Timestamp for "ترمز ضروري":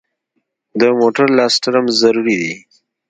1.63-2.35